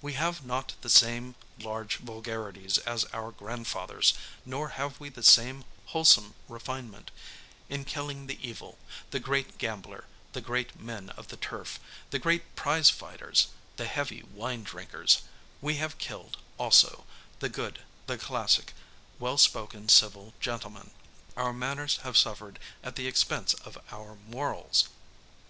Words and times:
We 0.00 0.14
have 0.14 0.42
not 0.46 0.72
the 0.80 0.88
same 0.88 1.34
large 1.58 1.98
vulgarities 1.98 2.78
as 2.78 3.04
our 3.12 3.30
grandfathers, 3.30 4.14
nor 4.46 4.70
have 4.80 4.98
we 4.98 5.10
the 5.10 5.22
same 5.22 5.62
wholesome 5.84 6.34
refinement; 6.48 7.10
in 7.68 7.84
killing 7.84 8.26
the 8.26 8.38
evil 8.40 8.78
the 9.10 9.20
great 9.20 9.58
gambler, 9.58 10.06
the 10.32 10.40
great 10.40 10.80
men 10.80 11.10
of 11.10 11.28
the 11.28 11.36
turf, 11.36 11.78
the 12.08 12.18
great 12.18 12.56
prize 12.56 12.88
fighters, 12.88 13.48
the 13.76 13.84
heavy 13.86 14.22
wine 14.22 14.62
drinkers 14.62 15.20
we 15.60 15.76
have 15.76 15.98
killed, 15.98 16.38
also, 16.56 17.04
the 17.40 17.50
good, 17.50 17.80
the 18.06 18.16
classic, 18.16 18.72
well 19.18 19.36
spoken 19.36 19.90
civil 19.90 20.32
gentleman. 20.40 20.92
Our 21.36 21.52
manners 21.52 21.98
have 22.04 22.16
suffered 22.16 22.58
at 22.82 22.96
the 22.96 23.06
expense 23.06 23.52
of 23.52 23.76
our 23.90 24.16
morals. 24.26 24.88